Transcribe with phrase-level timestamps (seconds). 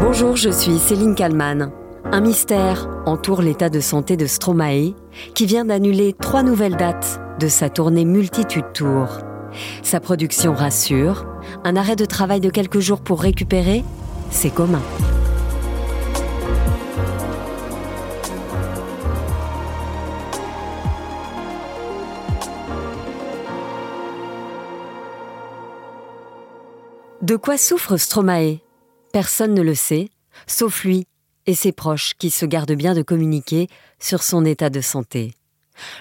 [0.00, 1.72] Bonjour, je suis Céline Kalman.
[2.04, 4.94] Un mystère entoure l'état de santé de Stromae,
[5.34, 9.08] qui vient d'annuler trois nouvelles dates de sa tournée Multitude Tour.
[9.82, 11.26] Sa production rassure,
[11.64, 13.82] un arrêt de travail de quelques jours pour récupérer,
[14.30, 14.82] c'est commun.
[27.20, 28.60] De quoi souffre Stromae?
[29.12, 30.10] Personne ne le sait,
[30.46, 31.06] sauf lui
[31.46, 35.34] et ses proches qui se gardent bien de communiquer sur son état de santé.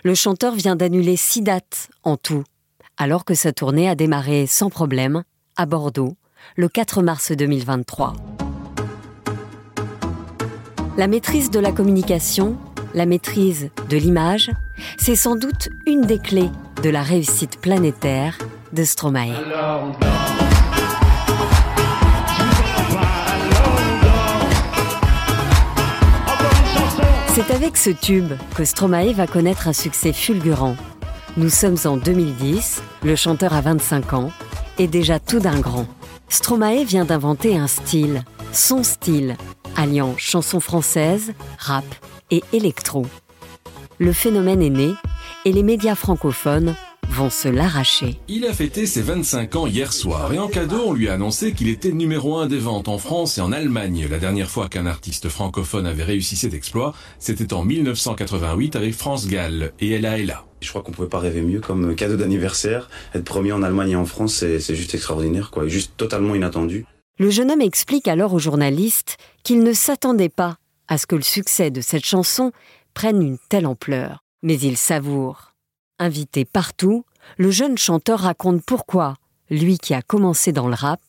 [0.04, 2.44] Le chanteur vient d'annuler six dates en tout,
[2.98, 5.24] alors que sa tournée a démarré sans problème
[5.56, 6.18] à Bordeaux
[6.56, 8.14] le 4 mars 2023.
[10.98, 12.58] La maîtrise de la communication,
[12.94, 14.52] la maîtrise de l'image,
[14.98, 16.50] c'est sans doute une des clés
[16.84, 18.38] de la réussite planétaire
[18.74, 19.34] de Stromae.
[27.38, 30.76] C'est avec ce tube que Stromae va connaître un succès fulgurant.
[31.38, 34.32] Nous sommes en 2010, le chanteur a 25 ans,
[34.80, 35.86] et déjà tout d'un grand.
[36.30, 39.38] Stromae vient d'inventer un style, son style,
[39.76, 41.86] alliant chanson française, rap
[42.32, 43.06] et électro.
[44.00, 44.96] Le phénomène est né
[45.46, 46.74] et les médias francophones
[47.10, 48.20] vont se l'arracher.
[48.28, 51.54] Il a fêté ses 25 ans hier soir et en cadeau, on lui a annoncé
[51.54, 54.08] qu'il était numéro un des ventes en France et en Allemagne.
[54.10, 59.28] La dernière fois qu'un artiste francophone avait réussi cet exploit, c'était en 1988 avec France
[59.28, 60.46] Gall et Ella Ella.
[60.62, 62.90] Je crois qu'on pouvait pas rêver mieux comme cadeau d'anniversaire.
[63.14, 65.68] Être premier en Allemagne et en France, c'est juste extraordinaire, quoi.
[65.68, 66.86] Juste totalement inattendu.
[67.20, 70.58] Le jeune homme explique alors aux journalistes qu'il ne s'attendait pas
[70.88, 72.52] à ce que le succès de cette chanson
[72.94, 74.24] prenne une telle ampleur.
[74.44, 75.54] Mais il savoure.
[76.00, 77.06] Invité partout,
[77.38, 79.16] le jeune chanteur raconte pourquoi,
[79.50, 81.02] lui qui a commencé dans le rap,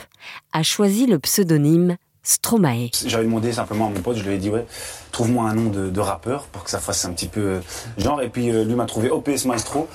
[0.52, 2.88] a choisi le pseudonyme Stromae.
[3.06, 4.66] J'avais demandé simplement à mon pote, je lui ai dit ouais,
[5.12, 7.60] trouve-moi un nom de, rappeur pour que ça fasse un petit peu euh,
[7.98, 8.22] genre.
[8.22, 9.88] Et puis euh, lui m'a trouvé OPS Maestro.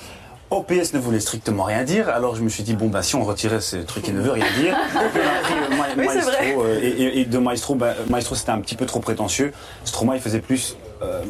[0.51, 3.23] OPS ne voulait strictement rien dire, alors je me suis dit bon bah si on
[3.23, 7.95] retirait ce truc qui ne veut rien dire, et puis Maestro et, de Maestro, bah,
[8.09, 9.51] Maestro c'était un petit peu trop prétentieux.
[9.83, 11.23] Stromae il faisait plus euh,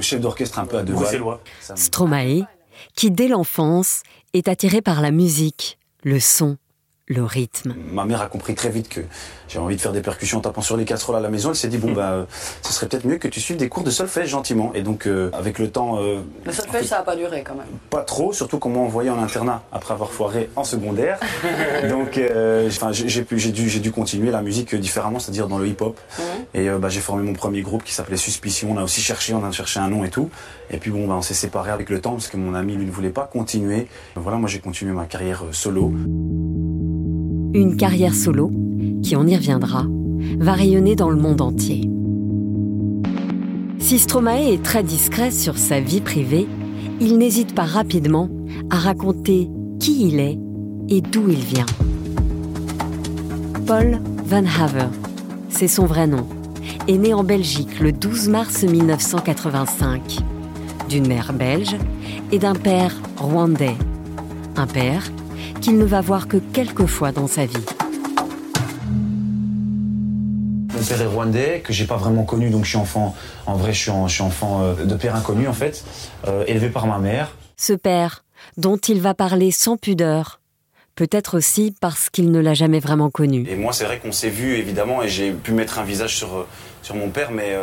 [0.00, 1.40] chef d'orchestre un peu à deux voix.
[1.76, 2.46] Stromae
[2.94, 6.58] qui dès l'enfance est attiré par la musique, le son,
[7.08, 7.74] le rythme.
[7.92, 9.00] Ma mère a compris très vite que
[9.48, 11.50] j'avais envie de faire des percussions en tapant sur les casseroles à la maison.
[11.50, 12.26] Elle s'est dit bon bah
[12.62, 14.72] ce serait peut-être mieux que tu suives des cours de solfège gentiment.
[14.74, 16.00] Et donc euh, avec le temps.
[16.00, 17.66] Euh, le solfège ça a pas duré quand même.
[17.90, 21.20] Pas trop, surtout qu'on m'a envoyé en internat après avoir foiré en secondaire.
[21.88, 25.68] donc euh, j'ai pu j'ai dû j'ai dû continuer la musique différemment, c'est-à-dire dans le
[25.68, 26.00] hip-hop.
[26.18, 26.24] Mhm.
[26.54, 28.72] Et bah, j'ai formé mon premier groupe qui s'appelait Suspicion.
[28.72, 30.28] On a aussi cherché, on a cherché un nom et tout.
[30.70, 32.84] Et puis bon bah, on s'est séparés avec le temps parce que mon ami lui
[32.84, 33.86] ne voulait pas continuer.
[34.16, 35.92] Voilà, moi j'ai continué ma carrière solo.
[37.56, 38.50] Une carrière solo
[39.02, 39.86] qui, on y reviendra,
[40.38, 41.88] va rayonner dans le monde entier.
[43.78, 46.46] Si Stromae est très discret sur sa vie privée,
[47.00, 48.28] il n'hésite pas rapidement
[48.68, 49.48] à raconter
[49.80, 50.38] qui il est
[50.90, 51.64] et d'où il vient.
[53.66, 54.90] Paul Van Haver,
[55.48, 56.26] c'est son vrai nom,
[56.88, 60.18] est né en Belgique le 12 mars 1985,
[60.90, 61.74] d'une mère belge
[62.32, 63.76] et d'un père rwandais.
[64.56, 65.10] Un père
[65.60, 67.64] qu'il ne va voir que quelques fois dans sa vie.
[70.74, 73.14] Mon père est rwandais, que j'ai pas vraiment connu, donc je suis enfant,
[73.46, 75.84] en vrai, je suis, enfant euh, de père inconnu en fait,
[76.28, 77.34] euh, élevé par ma mère.
[77.56, 78.24] Ce père,
[78.56, 80.40] dont il va parler sans pudeur,
[80.94, 83.46] peut-être aussi parce qu'il ne l'a jamais vraiment connu.
[83.48, 86.36] Et moi, c'est vrai qu'on s'est vu évidemment, et j'ai pu mettre un visage sur,
[86.36, 86.46] euh,
[86.82, 87.56] sur mon père, mais,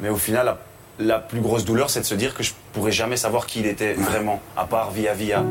[0.00, 0.58] mais au final, la,
[0.98, 3.66] la plus grosse douleur, c'est de se dire que je pourrais jamais savoir qui il
[3.66, 5.44] était vraiment, à part via via.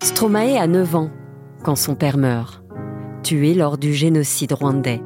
[0.00, 1.10] Stromae a 9 ans
[1.64, 2.62] quand son père meurt,
[3.24, 5.02] tué lors du génocide rwandais.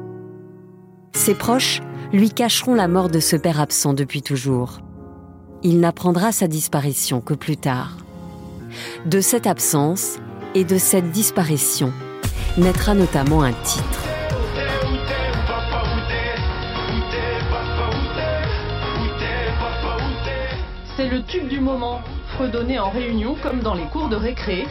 [1.13, 1.81] Ses proches
[2.11, 4.81] lui cacheront la mort de ce père absent depuis toujours.
[5.63, 7.97] Il n'apprendra sa disparition que plus tard.
[9.05, 10.19] De cette absence
[10.53, 11.91] et de cette disparition
[12.57, 14.03] naîtra notamment un titre.
[20.95, 22.01] C'est le tube du moment,
[22.37, 24.67] fredonné en réunion comme dans les cours de récré,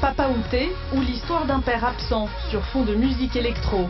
[0.00, 3.86] Papa Outé ou l'histoire d'un père absent sur fond de musique électro.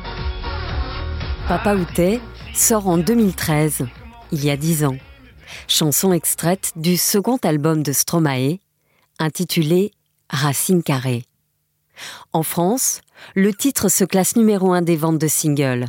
[1.47, 2.21] Papa Outé
[2.53, 3.87] sort en 2013,
[4.33, 4.97] il y a dix ans.
[5.69, 8.59] Chanson extraite du second album de Stromae,
[9.21, 9.93] intitulé
[10.29, 11.23] Racine carrée.
[12.33, 13.03] En France,
[13.37, 15.87] le titre se classe numéro un des ventes de singles.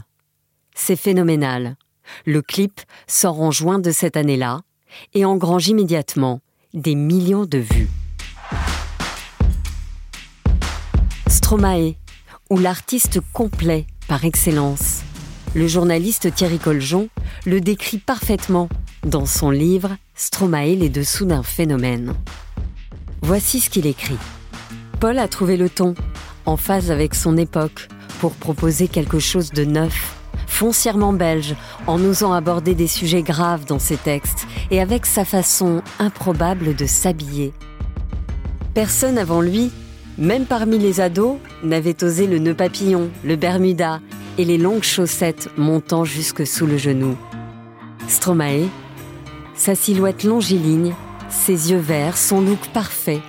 [0.76, 1.78] C'est phénoménal.
[2.28, 4.62] Le clip sort en juin de cette année-là
[5.16, 6.42] et engrange immédiatement
[6.76, 7.90] des millions de vues.
[11.52, 11.96] Stromae,
[12.50, 15.02] ou l'artiste complet par excellence.
[15.54, 17.10] Le journaliste Thierry Coljon
[17.46, 18.70] le décrit parfaitement
[19.06, 22.14] dans son livre Stromae, les dessous d'un phénomène.
[23.22, 24.18] Voici ce qu'il écrit.
[25.02, 25.94] Paul a trouvé le ton,
[26.46, 27.90] en phase avec son époque,
[28.22, 30.16] pour proposer quelque chose de neuf,
[30.48, 35.82] foncièrement belge, en osant aborder des sujets graves dans ses textes et avec sa façon
[36.00, 37.52] improbable de s'habiller.
[38.74, 39.70] Personne avant lui,
[40.22, 44.00] même parmi les ados, n'avait osé le nœud papillon, le bermuda
[44.38, 47.18] et les longues chaussettes montant jusque sous le genou.
[48.08, 48.70] Stromae,
[49.56, 50.94] sa silhouette longiligne,
[51.30, 53.22] ses yeux verts, son look parfait,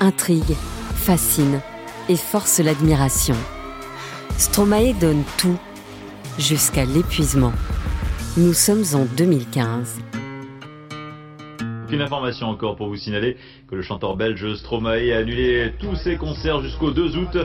[0.00, 0.56] intrigue,
[0.94, 1.60] fascine
[2.08, 3.36] et force l'admiration.
[4.38, 5.58] Stromae donne tout,
[6.38, 7.52] jusqu'à l'épuisement.
[8.38, 9.98] Nous sommes en 2015.
[11.92, 13.36] Une information encore pour vous signaler
[13.68, 17.36] que le chanteur belge Stromae a annulé tous ses concerts jusqu'au 2 août,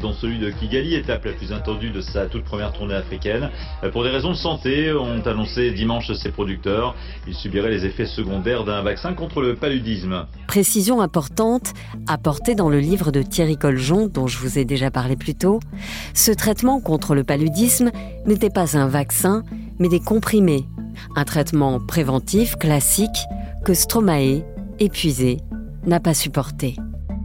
[0.00, 3.50] dont celui de Kigali, étape la plus attendue de sa toute première tournée africaine.
[3.92, 6.96] Pour des raisons de santé, ont annoncé dimanche ses producteurs.
[7.28, 10.26] Il subirait les effets secondaires d'un vaccin contre le paludisme.
[10.48, 11.72] Précision importante
[12.08, 15.60] apportée dans le livre de Thierry Coljon, dont je vous ai déjà parlé plus tôt.
[16.12, 17.92] Ce traitement contre le paludisme
[18.26, 19.44] n'était pas un vaccin,
[19.82, 20.68] mais des comprimés.
[21.16, 23.26] Un traitement préventif classique
[23.64, 24.44] que Stromae,
[24.78, 25.38] épuisé,
[25.84, 26.76] n'a pas supporté.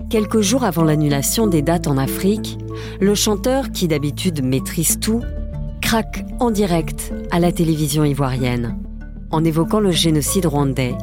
[0.10, 2.58] Quelques jours avant l'annulation des dates en Afrique,
[3.00, 5.22] le chanteur, qui d'habitude maîtrise tout,
[5.82, 8.76] craque en direct à la télévision ivoirienne,
[9.30, 10.96] en évoquant le génocide rwandais,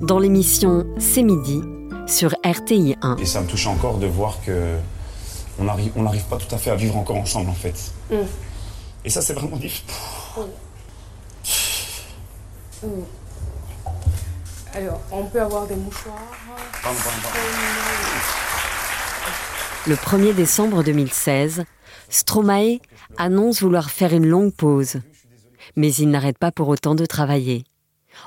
[0.00, 1.62] dans l'émission C'est midi
[2.08, 3.16] sur RTI 1.
[3.18, 4.74] Et ça me touche encore de voir que
[5.58, 7.92] on n'arrive on pas tout à fait à vivre encore ensemble en fait.
[9.04, 9.86] Et ça c'est vraiment difficile.
[14.74, 16.14] Alors, on peut avoir des mouchoirs.
[19.86, 21.64] Le 1er décembre 2016,
[22.08, 22.80] Stromae
[23.16, 25.00] annonce vouloir faire une longue pause.
[25.76, 27.64] Mais il n'arrête pas pour autant de travailler,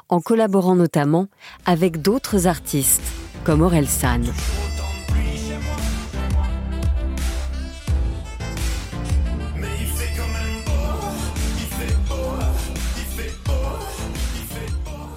[0.09, 1.27] en collaborant notamment
[1.65, 3.01] avec d'autres artistes,
[3.43, 4.25] comme Aurel San.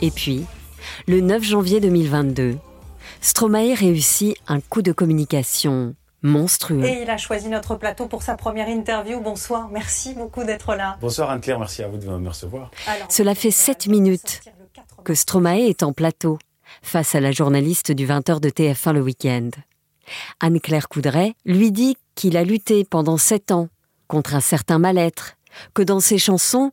[0.02, 0.44] Et puis,
[1.06, 2.58] le 9 janvier 2022,
[3.20, 6.84] Stromae réussit un coup de communication monstrueux.
[6.84, 9.20] Et il a choisi notre plateau pour sa première interview.
[9.20, 10.98] Bonsoir, merci beaucoup d'être là.
[11.00, 12.72] Bonsoir Anne-Claire, merci à vous de me recevoir.
[12.88, 15.92] Alors, Cela fait on va 7 nous minutes sortir le 4 que Stromae est en
[15.92, 16.36] plateau
[16.82, 19.50] face à la journaliste du 20h de TF1 le week-end.
[20.40, 23.68] Anne-Claire Coudray lui dit qu'il a lutté pendant sept ans
[24.08, 25.36] contre un certain mal-être,
[25.74, 26.72] que dans ses chansons,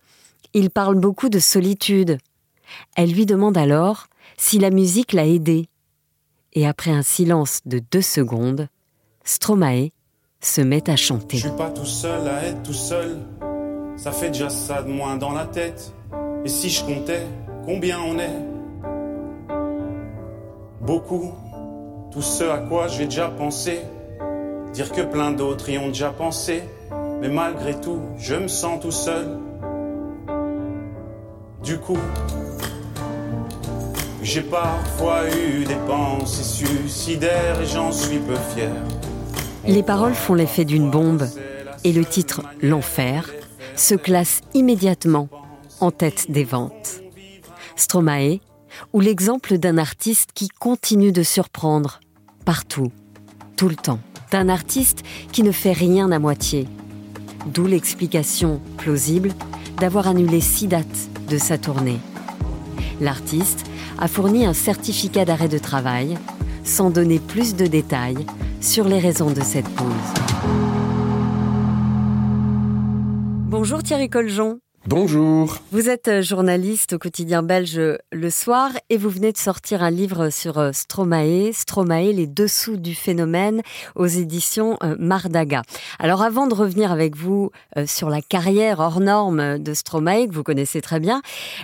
[0.56, 2.18] il parle beaucoup de solitude.
[2.96, 4.08] Elle lui demande alors
[4.38, 5.68] si la musique l'a aidé.
[6.54, 8.68] Et après un silence de deux secondes,
[9.24, 9.90] Stromae
[10.42, 11.38] se met à Je chanter.
[11.38, 13.18] suis pas tout seul à être tout seul.
[13.98, 15.94] Ça fait déjà ça de moins dans la tête.
[16.46, 17.28] Et si je comptais
[17.66, 18.46] combien on est?
[20.82, 21.34] Beaucoup.
[22.12, 23.82] Tout ce à quoi j'ai déjà pensé.
[24.74, 26.64] Dire que plein d'autres y ont déjà pensé.
[27.22, 29.38] Mais malgré tout, je me sens tout seul.
[31.64, 31.98] Du coup,
[34.24, 38.72] j'ai parfois eu des pensées suicidaires et j'en suis peu fier.
[39.68, 41.28] Les paroles font l'effet d'une bombe
[41.84, 43.30] et le titre L'Enfer
[43.76, 45.28] se classe immédiatement
[45.82, 47.02] en tête des ventes.
[47.76, 48.40] Stromae,
[48.94, 52.00] ou l'exemple d'un artiste qui continue de surprendre
[52.46, 52.92] partout,
[53.58, 54.00] tout le temps,
[54.32, 56.68] d'un artiste qui ne fait rien à moitié.
[57.48, 59.34] D'où l'explication plausible
[59.78, 62.00] d'avoir annulé six dates de sa tournée.
[63.00, 63.66] L'artiste
[64.00, 66.18] a fourni un certificat d'arrêt de travail
[66.64, 68.26] sans donner plus de détails
[68.62, 69.88] sur les raisons de cette pause.
[73.48, 74.60] Bonjour Thierry Coljon.
[74.90, 75.60] Bonjour.
[75.72, 79.84] Vous êtes euh, journaliste au quotidien belge euh, Le Soir et vous venez de sortir
[79.84, 83.62] un livre sur euh, Stromae, Stromae, les dessous du phénomène
[83.96, 85.62] aux éditions Mardaga.
[86.00, 87.52] Alors avant de revenir avec vous
[87.86, 91.22] sur la carrière hors norme de Stromae que vous connaissez très bien,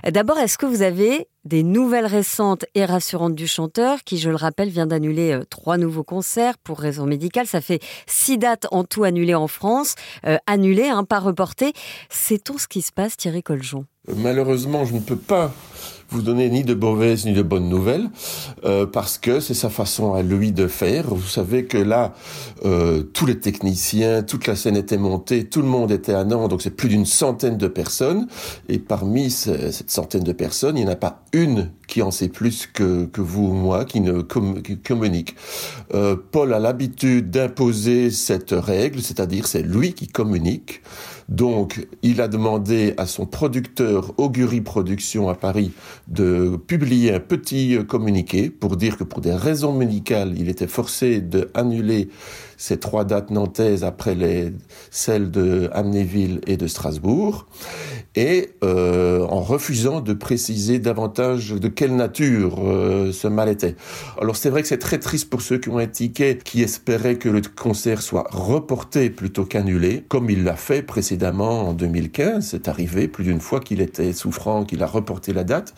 [0.08, 4.35] d'abord est-ce que vous avez des nouvelles récentes et rassurantes du chanteur qui, je le
[4.35, 7.47] rappelle, vient d'annuler euh, trois nouveaux concerts pour raison médicale.
[7.47, 11.73] Ça fait six dates en tout annulées en France, euh, annulées, hein, pas reportées.
[12.09, 13.85] Sait-on ce qui se passe, Thierry Coljon?
[14.15, 15.51] Malheureusement, je ne peux pas
[16.12, 18.12] vous donner ni de mauvaises ni de bonnes nouvelles
[18.63, 21.05] euh, parce que c'est sa façon à lui de faire.
[21.07, 22.13] Vous savez que là,
[22.63, 26.51] euh, tous les techniciens, toute la scène était montée, tout le monde était à Nantes,
[26.51, 28.27] donc c'est plus d'une centaine de personnes.
[28.69, 32.12] Et parmi ce- cette centaine de personnes, il n'y en a pas une qui en
[32.12, 35.35] sait plus que, vous ou moi, qui ne communique.
[35.95, 40.81] Euh, Paul a l'habitude d'imposer cette règle, c'est-à-dire c'est lui qui communique.
[41.27, 45.72] Donc, il a demandé à son producteur Augury Productions à Paris
[46.08, 51.22] de publier un petit communiqué pour dire que pour des raisons médicales, il était forcé
[51.22, 52.10] d'annuler
[52.57, 54.53] ces trois dates nantaises après les,
[54.91, 57.47] celles de Amnéville et de Strasbourg,
[58.15, 63.75] et euh, en refusant de préciser davantage de quelle nature euh, ce mal était.
[64.21, 67.17] Alors c'est vrai que c'est très triste pour ceux qui ont un ticket, qui espéraient
[67.17, 72.47] que le concert soit reporté plutôt qu'annulé, comme il l'a fait précédemment en 2015.
[72.47, 75.74] C'est arrivé plus d'une fois qu'il était souffrant, qu'il a reporté la date.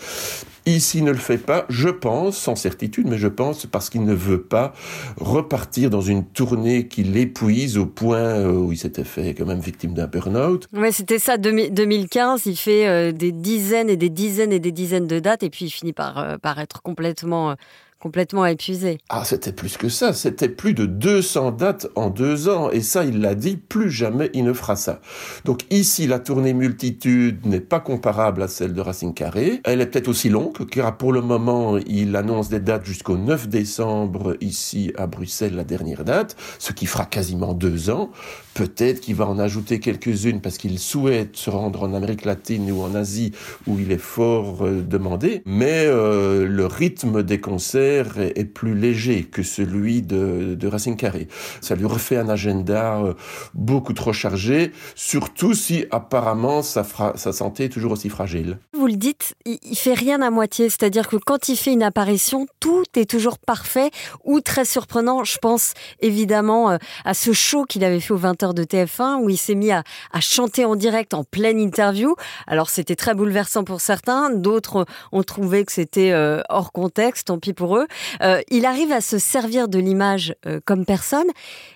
[0.68, 4.14] Ici ne le fait pas, je pense, sans certitude, mais je pense parce qu'il ne
[4.14, 4.74] veut pas
[5.16, 9.62] repartir dans une tournée qui l'épuise au point euh, où il s'était fait quand même
[9.62, 10.68] victime d'un burn-out.
[10.74, 15.08] Ouais, c'était ça, 2015, il fait euh, des dizaines et des dizaines et des dizaines
[15.08, 17.56] de dates et puis il finit par, euh, par être complètement
[18.00, 19.00] complètement épuisé.
[19.10, 20.14] Ah, c'était plus que ça.
[20.14, 22.70] C'était plus de 200 dates en deux ans.
[22.70, 25.02] Et ça, il l'a dit, plus jamais il ne fera ça.
[25.46, 29.62] Donc ici, la tournée multitude n'est pas comparable à celle de Racing Carré.
[29.64, 33.48] Elle est peut-être aussi longue, car pour le moment, il annonce des dates jusqu'au 9
[33.48, 38.12] décembre ici à Bruxelles, la dernière date, ce qui fera quasiment deux ans.
[38.54, 42.82] Peut-être qu'il va en ajouter quelques-unes parce qu'il souhaite se rendre en Amérique latine ou
[42.82, 43.32] en Asie
[43.68, 45.44] où il est fort euh, demandé.
[45.46, 51.28] Mais euh, le rythme des concerts est, plus léger que celui de, de Racing Carré.
[51.62, 53.14] Ça lui refait un agenda euh,
[53.54, 56.84] beaucoup trop chargé, surtout si apparemment sa,
[57.16, 58.58] sa santé est toujours aussi fragile.
[58.74, 61.84] Vous le dites, il, il fait rien à moitié, c'est-à-dire que quand il fait une
[61.84, 63.92] apparition, tout est toujours parfait
[64.24, 65.24] ou très surprenant.
[65.24, 69.38] Je pense évidemment à ce show qu'il avait fait au 20h de TF1 où il
[69.38, 69.84] s'est mis à,
[70.20, 72.16] chanter en direct en pleine interview.
[72.48, 77.40] Alors c'était très bouleversant pour certains, d'autres ont trouvé que c'était euh, hors contexte, tant
[77.40, 77.77] pis pour eux.
[78.22, 81.28] Euh, il arrive à se servir de l'image euh, comme personne,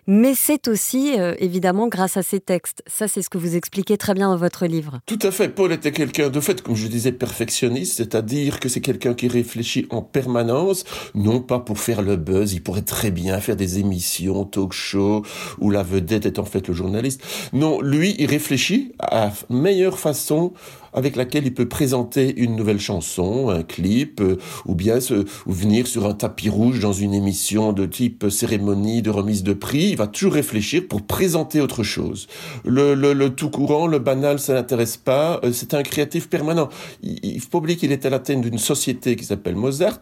[0.08, 2.84] mais c'est aussi évidemment grâce à ses textes.
[2.88, 5.00] Ça c'est ce que vous expliquez très bien dans votre livre.
[5.06, 5.50] Tout à fait.
[5.50, 9.88] Paul était quelqu'un de fait, comme je disais, perfectionniste, c'est-à-dire que c'est quelqu'un qui réfléchit
[9.90, 14.46] en permanence, non pas pour faire le buzz, il pourrait très bien faire des émissions,
[14.46, 15.24] talk show,
[15.60, 17.22] où la vedette est en fait le journaliste.
[17.54, 20.54] Non, lui, il réfléchit à meilleure façon
[20.94, 25.52] avec laquelle il peut présenter une nouvelle chanson, un clip, euh, ou bien se, ou
[25.52, 29.90] venir sur un tapis rouge dans une émission de type cérémonie de remise de prix.
[29.92, 32.28] Il va toujours réfléchir pour présenter autre chose.
[32.66, 35.40] Le, le, le tout courant, le banal, ça n'intéresse pas.
[35.44, 36.70] Euh, c'est un créatif permanent.
[37.04, 40.00] Il, il faut pas oublier qu'il est à la tête d'une société qui s'appelle Mozart,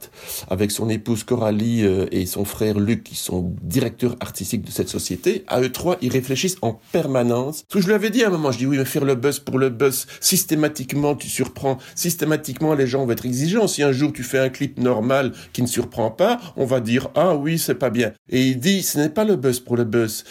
[0.50, 4.90] avec son épouse Coralie euh, et son frère Luc, qui sont directeurs artistiques de cette
[4.90, 5.44] société.
[5.48, 7.64] À eux trois, ils réfléchissent en permanence.
[7.70, 9.16] Ce que je lui avais dit à un moment, je dis oui, mais faire le
[9.16, 13.68] buzz pour le buzz systématiquement systématiquement tu surprends, systématiquement les gens vont être exigeants.
[13.68, 17.10] Si un jour tu fais un clip normal qui ne surprend pas, on va dire
[17.16, 18.14] ah oui c'est pas bien.
[18.30, 20.24] Et il dit ce n'est pas le buzz pour le buzz,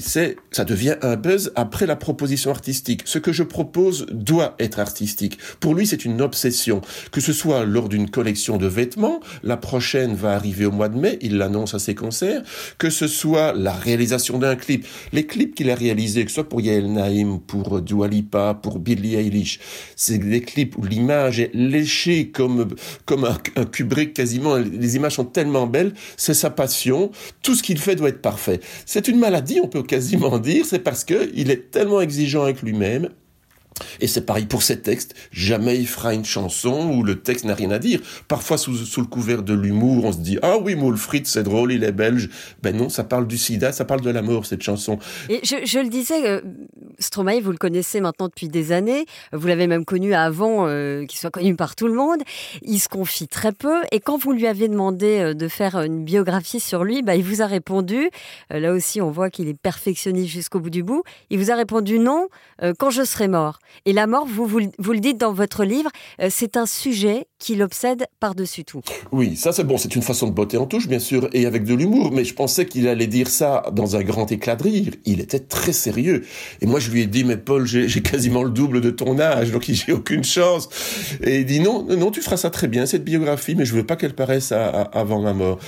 [0.00, 3.02] c'est ça devient un buzz après la proposition artistique.
[3.04, 5.38] Ce que je propose doit être artistique.
[5.60, 6.80] Pour lui c'est une obsession.
[7.12, 10.98] Que ce soit lors d'une collection de vêtements, la prochaine va arriver au mois de
[10.98, 12.42] mai, il l'annonce à ses concerts,
[12.78, 16.48] que ce soit la réalisation d'un clip, les clips qu'il a réalisés, que ce soit
[16.48, 19.60] pour Yael Naïm, pour Dua Lipa, pour Billie Eilish,
[20.02, 24.56] c'est des clips où l'image est léchée comme, comme un, un, Kubrick quasiment.
[24.56, 25.94] Les images sont tellement belles.
[26.16, 27.12] C'est sa passion.
[27.42, 28.58] Tout ce qu'il fait doit être parfait.
[28.84, 30.66] C'est une maladie, on peut quasiment dire.
[30.66, 33.10] C'est parce que il est tellement exigeant avec lui-même
[34.00, 35.14] et c'est pareil pour ces textes.
[35.30, 38.00] Jamais il fera une chanson où le texte n'a rien à dire.
[38.28, 41.72] Parfois, sous, sous le couvert de l'humour, on se dit Ah oui, Moulfried, c'est drôle,
[41.72, 42.28] il est belge.
[42.62, 44.98] Ben non, ça parle du sida, ça parle de la mort, cette chanson.
[45.28, 46.40] Et je, je le disais, euh,
[47.02, 49.04] Stromae, vous le connaissez maintenant depuis des années.
[49.32, 52.20] Vous l'avez même connu avant euh, qu'il soit connu par tout le monde.
[52.62, 53.82] Il se confie très peu.
[53.90, 57.24] Et quand vous lui avez demandé euh, de faire une biographie sur lui, bah, il
[57.24, 58.08] vous a répondu.
[58.52, 61.02] Euh, là aussi, on voit qu'il est perfectionniste jusqu'au bout du bout.
[61.30, 62.28] Il vous a répondu non
[62.78, 63.58] quand je serai mort.
[63.86, 65.90] Et la mort, vous, vous, vous le dites dans votre livre,
[66.28, 68.82] c'est un sujet qui l'obsède par-dessus tout.
[69.10, 71.64] Oui, ça c'est bon, c'est une façon de botter en touche, bien sûr, et avec
[71.64, 74.92] de l'humour, mais je pensais qu'il allait dire ça dans un grand éclat de rire.
[75.04, 76.24] Il était très sérieux.
[76.60, 79.50] Et moi, je lui ai dit, mais Paul, j'ai quasiment le double de ton âge,
[79.50, 80.68] donc j'ai aucune chance.
[81.20, 83.84] Et il dit, non, non, tu feras ça très bien, cette biographie, mais je veux
[83.84, 85.58] pas qu'elle paraisse à, à, avant ma mort.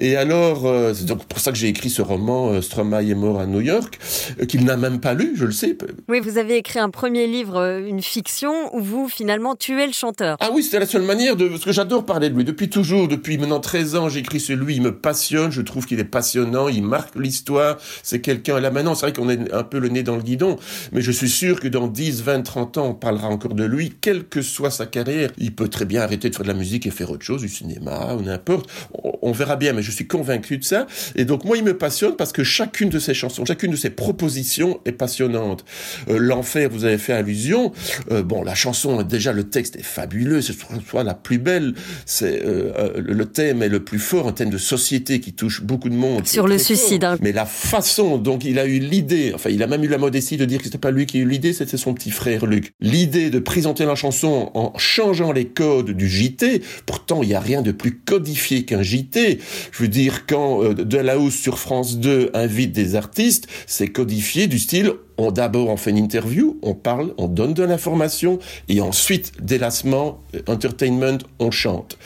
[0.00, 3.14] Et alors, euh, c'est donc pour ça que j'ai écrit ce roman, euh, Stromae est
[3.14, 3.98] mort à New York,
[4.40, 5.76] euh, qu'il n'a même pas lu, je le sais.
[6.08, 9.92] Oui, vous avez écrit un premier livre, euh, une fiction, où vous, finalement, tuez le
[9.92, 10.38] chanteur.
[10.40, 12.44] Ah oui, c'était la seule manière de, parce que j'adore parler de lui.
[12.44, 15.98] Depuis toujours, depuis maintenant 13 ans, j'écris sur lui, il me passionne, je trouve qu'il
[15.98, 19.80] est passionnant, il marque l'histoire, c'est quelqu'un, là maintenant, c'est vrai qu'on est un peu
[19.80, 20.56] le nez dans le guidon,
[20.92, 23.94] mais je suis sûr que dans 10, 20, 30 ans, on parlera encore de lui,
[24.00, 26.86] quelle que soit sa carrière, il peut très bien arrêter de faire de la musique
[26.86, 28.70] et faire autre chose, du cinéma ou n'importe,
[29.22, 32.14] on, verra bien, mais je suis convaincu de ça, et donc moi il me passionne
[32.16, 35.64] parce que chacune de ses chansons, chacune de ses propositions est passionnante.
[36.08, 37.72] Euh, L'enfer, vous avez fait allusion,
[38.12, 40.54] euh, bon, la chanson, déjà le texte est fabuleux, c'est
[40.88, 41.72] soit la plus belle,
[42.04, 45.62] c'est euh, euh, le thème est le plus fort, un thème de société qui touche
[45.62, 46.26] beaucoup de monde.
[46.26, 47.02] Sur le suicide.
[47.02, 47.16] Hein.
[47.22, 50.36] Mais la façon dont il a eu l'idée, enfin il a même eu la modestie
[50.36, 52.72] de dire que c'était pas lui qui a eu l'idée, c'était son petit frère Luc.
[52.80, 57.40] L'idée de présenter la chanson en changeant les codes du JT, pourtant il y a
[57.40, 59.38] rien de plus codifié qu'un JT.
[59.72, 63.88] Je veux dire quand euh, De la hausse sur France 2 invite des artistes, c'est
[63.88, 68.38] codifié du style on d'abord on fait une interview, on parle, on donne de l'information
[68.68, 71.98] et ensuite délassement, entertainment, on chante.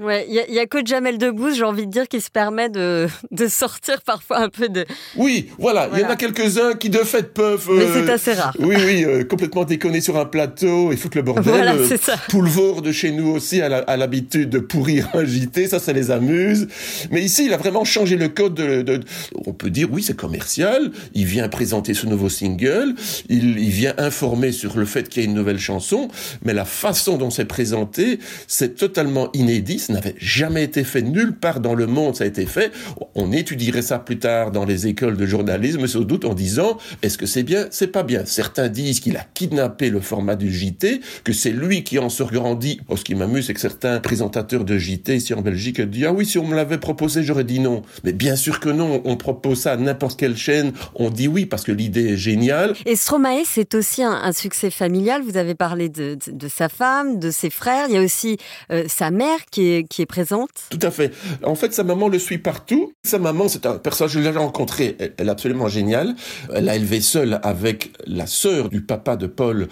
[0.00, 3.06] Ouais, il y, a que Jamel Debbouze, j'ai envie de dire, qui se permet de,
[3.30, 4.86] de sortir parfois un peu de.
[5.16, 7.68] Oui, voilà, il y en a quelques-uns qui de fait peuvent.
[7.70, 8.56] Mais c'est euh, assez rare.
[8.58, 11.44] Oui, oui, euh, complètement déconner sur un plateau et foutre le bordel.
[11.44, 12.16] Voilà, euh, c'est ça.
[12.28, 16.66] Poulvord de chez nous aussi a l'habitude de pourrir un JT, ça, ça les amuse.
[17.10, 18.80] Mais ici, il a vraiment changé le code de.
[18.80, 19.00] de
[19.46, 20.92] on peut dire, oui, c'est commercial.
[21.12, 22.94] Il vient présenter ce nouveau single.
[23.28, 26.08] Il, il vient informer sur le fait qu'il y a une nouvelle chanson.
[26.42, 31.60] Mais la façon dont c'est présenté, c'est totalement inédit n'avait jamais été fait nulle part
[31.60, 32.72] dans le monde, ça a été fait.
[33.14, 37.18] On étudierait ça plus tard dans les écoles de journalisme, sans doute en disant est-ce
[37.18, 38.24] que c'est bien, c'est pas bien.
[38.24, 42.80] Certains disent qu'il a kidnappé le format du JT, que c'est lui qui en surgrandit.
[42.88, 46.12] Oh, ce qui m'amuse, c'est que certains présentateurs de JT ici en Belgique disent ah
[46.12, 47.82] oui, si on me l'avait proposé, j'aurais dit non.
[48.04, 51.46] Mais bien sûr que non, on propose ça à n'importe quelle chaîne, on dit oui
[51.46, 52.74] parce que l'idée est géniale.
[52.86, 55.22] Et Stromae, c'est aussi un, succès familial.
[55.22, 56.16] Vous avez parlé de,
[56.48, 57.86] sa femme, de ses frères.
[57.88, 58.38] Il y a aussi
[58.70, 61.12] euh, sa mère qui est qui est présente Tout à fait.
[61.44, 62.92] En fait, sa maman le suit partout.
[63.02, 66.14] Sa maman, c'est un personnage, je l'ai rencontré, elle, est absolument géniale.
[66.54, 69.68] Elle l'a élevé seule avec la sœur du papa de Paul,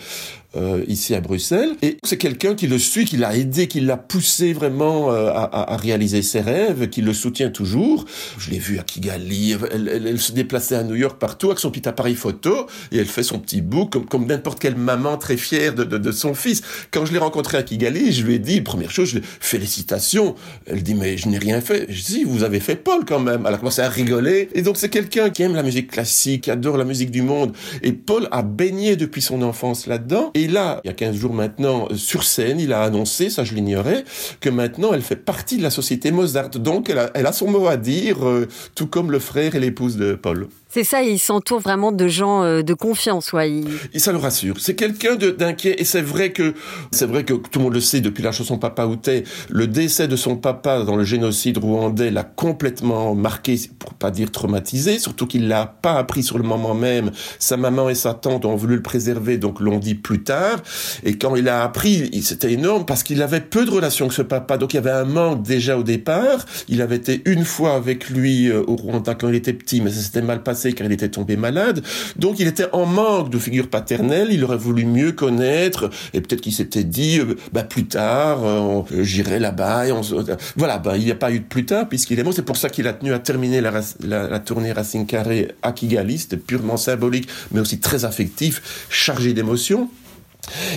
[0.57, 1.76] euh, ici à Bruxelles.
[1.83, 5.75] Et c'est quelqu'un qui le suit, qui l'a aidé, qui l'a poussé vraiment euh, à,
[5.75, 8.07] à, réaliser ses rêves, qui le soutient toujours.
[8.38, 11.71] Je l'ai vu à Kigali, elle, elle, se déplaçait à New York partout avec son
[11.71, 15.37] petit appareil photo et elle fait son petit book comme, comme n'importe quelle maman très
[15.37, 16.62] fière de, de, de son fils.
[16.90, 20.35] Quand je l'ai rencontré à Kigali, je lui ai dit, première chose, je félicitations.
[20.66, 21.85] Elle dit, mais je n'ai rien fait.
[21.90, 23.44] Je dis, vous avez fait Paul quand même.
[23.46, 24.49] Elle a commencé à rigoler.
[24.55, 27.55] Et donc c'est quelqu'un qui aime la musique classique, qui adore la musique du monde.
[27.83, 30.33] Et Paul a baigné depuis son enfance là-dedans.
[30.38, 33.55] Et là, il y a 15 jours maintenant, sur scène, il a annoncé, ça je
[33.55, 34.05] l'ignorais,
[34.40, 36.51] que maintenant elle fait partie de la société Mozart.
[36.51, 38.46] Donc elle a, son mot à dire, euh,
[38.77, 40.46] tout comme le frère et l'épouse de Paul.
[40.70, 43.62] C'est ça, il s'entoure vraiment de gens euh, de confiance, ouais.
[43.96, 44.57] Ça le rassure.
[44.59, 46.52] C'est quelqu'un d'inquiet, et c'est vrai que
[46.92, 50.09] c'est vrai que tout le monde le sait depuis la chanson Papa Outé, le décès
[50.09, 55.26] de son papa dans le génocide rwandais l'a complètement marqué, pour pas dire traumatisé, surtout
[55.26, 57.12] qu'il l'a pas appris sur le moment même.
[57.38, 60.59] Sa maman et sa tante ont voulu le préserver, donc l'ont dit plus tard.
[61.02, 64.22] Et quand il a appris, c'était énorme parce qu'il avait peu de relations avec ce
[64.22, 66.44] papa, donc il y avait un manque déjà au départ.
[66.68, 69.90] Il avait été une fois avec lui euh, au Rwanda quand il était petit, mais
[69.90, 71.83] ça s'était mal passé car il était tombé malade.
[72.16, 76.40] Donc il était en manque de figure paternelle, il aurait voulu mieux connaître, et peut-être
[76.40, 80.01] qu'il s'était dit, euh, bah plus tard, euh, j'irai là-bas, et on
[80.57, 82.57] voilà, bah il n'y a pas eu de plus tard, puisqu'il est mort, c'est pour
[82.57, 87.61] ça qu'il a tenu à terminer la, tournée Racing Carré à Kigali, purement symbolique, mais
[87.61, 89.90] aussi très affectif, chargé d'émotions.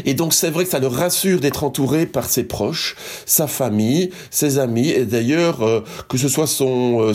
[0.06, 4.12] Et donc c'est vrai que ça le rassure d'être entouré par ses proches, sa famille,
[4.30, 7.14] ses amis, et d'ailleurs euh, que ce soit son euh,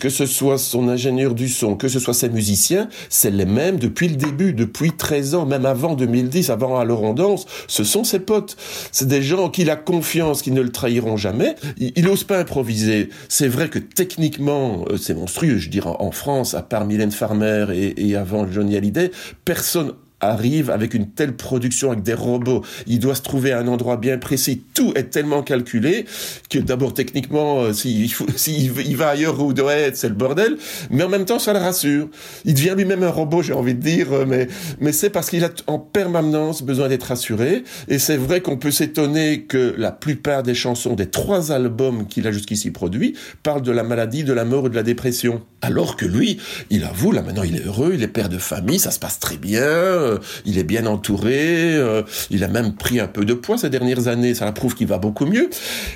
[0.00, 3.78] que ce soit son ingénieur du son, que ce soit ses musiciens, c'est les mêmes
[3.78, 8.04] depuis le début, depuis 13 ans, même avant 2010, avant Alors on danse, ce sont
[8.04, 8.56] ses potes.
[8.92, 11.54] C'est des gens qu'il a confiance, qui ne le trahiront jamais.
[11.78, 13.08] Il, n'ose pas improviser.
[13.28, 17.66] C'est vrai que techniquement, euh, c'est monstrueux, je dirais en France, à part Mylène Farmer
[17.72, 19.10] et, et avant Johnny Hallyday,
[19.44, 22.62] personne arrive avec une telle production, avec des robots.
[22.86, 24.62] Il doit se trouver à un endroit bien précis.
[24.74, 26.04] Tout est tellement calculé
[26.48, 30.56] que d'abord techniquement, euh, s'il si va ailleurs où il doit être, c'est le bordel.
[30.90, 32.08] Mais en même temps, ça le rassure.
[32.44, 34.48] Il devient lui-même un robot, j'ai envie de dire, euh, mais,
[34.80, 37.64] mais c'est parce qu'il a en permanence besoin d'être rassuré.
[37.88, 42.26] Et c'est vrai qu'on peut s'étonner que la plupart des chansons des trois albums qu'il
[42.26, 45.42] a jusqu'ici produits parlent de la maladie, de la mort ou de la dépression.
[45.62, 46.38] Alors que lui,
[46.70, 49.18] il avoue, là maintenant il est heureux, il est père de famille, ça se passe
[49.18, 53.34] très bien euh, il est bien entouré, euh, il a même pris un peu de
[53.34, 55.50] poids ces dernières années, ça prouve qu'il va beaucoup mieux.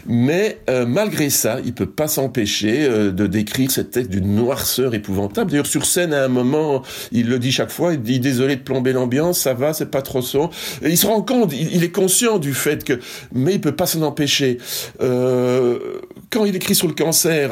[0.07, 5.50] Mais euh, malgré ça, il peut pas s'empêcher de décrire cette tête d'une noirceur épouvantable.
[5.50, 8.62] D'ailleurs, sur scène, à un moment, il le dit chaque fois, il dit désolé de
[8.62, 10.50] plomber l'ambiance, ça va, c'est pas trop son.
[10.83, 13.00] Et il se rend compte, il, est conscient du fait que,
[13.33, 14.59] mais il peut pas s'en empêcher.
[14.98, 17.50] quand il écrit sur le cancer,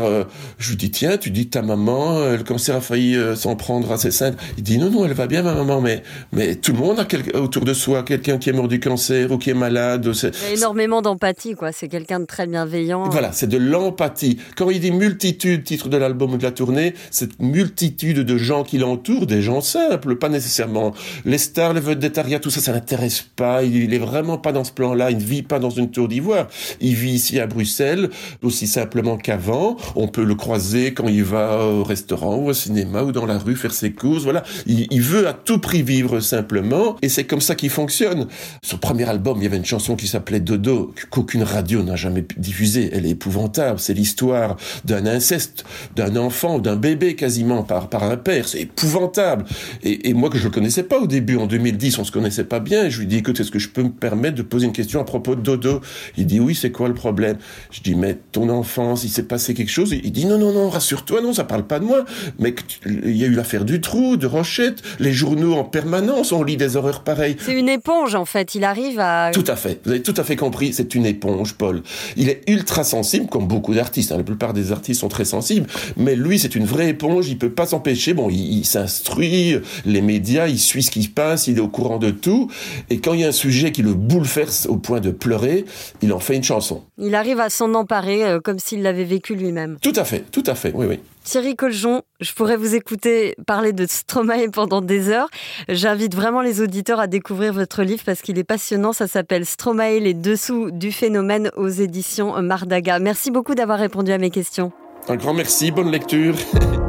[0.59, 3.97] je lui dis tiens, tu dis ta maman, le cancer a failli s'en prendre à
[3.97, 4.33] ses seins.
[4.57, 7.39] Il dit non non, elle va bien ma maman, mais mais tout le monde a
[7.39, 10.11] autour de soi quelqu'un qui est mort du cancer ou qui est malade.
[10.13, 11.73] Il y a énormément d'empathie, quoi.
[11.73, 13.09] C'est quelqu'un de très bienveillant.
[13.11, 14.39] Voilà, c'est de l'empathie.
[14.57, 18.65] Quand il dit multitude, titre de l'album ou de la tournée, cette multitude de gens
[18.65, 20.93] qui l'entourent, des gens simples, pas nécessairement
[21.25, 23.63] les stars, les vedettariats, tout ça, ça n'intéresse pas.
[23.63, 25.11] Il, il est vraiment pas dans ce plan-là.
[25.11, 26.49] Il ne vit pas dans une tour d'ivoire.
[26.81, 28.11] Il vit ici à Bruxelles,
[28.43, 29.77] aussi simplement qu'avant.
[29.97, 33.39] On peut le croiser quand il va au restaurant ou au cinéma ou dans la
[33.39, 34.25] rue faire ses courses.
[34.25, 38.29] Voilà, il, veut à tout prix vivre simplement, et c'est comme ça qu'il fonctionne.
[38.63, 42.25] Son premier album, il y avait une chanson qui s'appelait Dodo, qu'aucune radio n'a jamais
[42.37, 42.91] diffusée.
[42.93, 43.79] Elle est épouvantable.
[43.79, 45.65] C'est l'histoire d'un inceste,
[45.97, 48.49] d'un enfant, d'un bébé quasiment par, par un père.
[48.49, 49.45] C'est épouvantable.
[49.83, 52.45] Et, et, moi que je le connaissais pas au début, en 2010, on se connaissait
[52.45, 52.89] pas bien.
[52.89, 55.05] je lui dis, écoute, est-ce que je peux me permettre de poser une question à
[55.05, 55.81] propos de Dodo?
[56.17, 57.37] Il dit, oui, c'est quoi le problème?
[57.71, 59.93] Je dis, mais ton enfance, il s'est passé quelque chose?
[59.93, 62.05] Il dit, non, non, non, rassure-toi, non, ça parle pas de moi.
[62.39, 62.55] Mais
[62.87, 66.57] il y a eu l'affaire du trou, de Rochette, les journaux en permanence, on lit
[66.57, 67.37] des horreurs pareilles.
[67.41, 69.31] C'est une éponge en fait, il arrive à...
[69.33, 71.83] Tout à fait, vous avez tout à fait compris, c'est une éponge, Paul.
[72.17, 74.17] Il est ultra sensible, comme beaucoup d'artistes, hein.
[74.17, 75.67] la plupart des artistes sont très sensibles,
[75.97, 80.49] mais lui c'est une vraie éponge, il peut pas s'empêcher, bon, il, s'instruit, les médias,
[80.49, 82.51] il suit ce qui se passe, il est au courant de tout,
[82.91, 85.65] et quand il y a un sujet qui le bouleverse au point de pleurer,
[86.01, 86.83] il en fait une chanson.
[86.99, 89.77] Il arrive à s'en emparer euh, comme s'il l'avait vécu lui-même.
[89.83, 91.01] Tout à fait, tout à fait, oui, oui.
[91.25, 95.29] Thierry Coljon, je pourrais vous écouter parler de Stromae pendant des heures.
[95.69, 98.93] J'invite vraiment les auditeurs à découvrir votre livre parce qu'il est passionnant.
[98.93, 102.99] Ça s'appelle Stromae, les dessous du phénomène aux éditions Mardaga.
[102.99, 104.73] Merci beaucoup d'avoir répondu à mes questions.
[105.09, 106.35] Un grand merci, bonne lecture.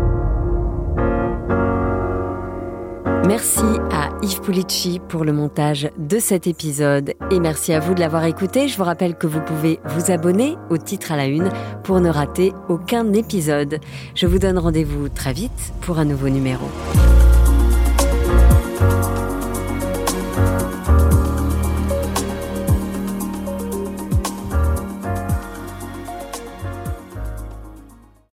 [3.26, 8.02] Merci à Yves Pulici pour le montage de cet épisode et merci à vous de
[8.02, 8.68] l'avoir écouté.
[8.68, 11.50] Je vous rappelle que vous pouvez vous abonner au titre à la une
[11.86, 13.80] pour ne rater aucun épisode.
[14.14, 16.68] Je vous donne rendez-vous très vite pour un nouveau numéro.